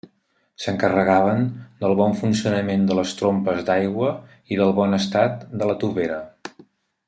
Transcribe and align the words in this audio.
S'encarregaven 0.61 1.43
del 1.83 1.93
bon 1.99 2.15
funcionament 2.21 2.87
de 2.89 2.97
les 3.01 3.13
trompes 3.21 3.61
d'aigua 3.69 4.09
i 4.55 4.61
del 4.63 4.75
bon 4.81 4.99
estat 5.01 5.45
de 5.63 5.73
la 5.73 5.77
tovera. 5.85 6.23